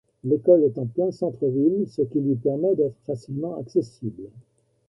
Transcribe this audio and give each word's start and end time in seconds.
L'école 0.23 0.63
est 0.63 0.79
en 0.79 0.87
plein 0.87 1.11
centre-ville 1.11 1.87
ce 1.87 2.01
qui 2.01 2.21
lui 2.21 2.33
permet 2.33 2.73
d’être 2.75 2.97
facilement 3.05 3.59
accessible. 3.59 4.31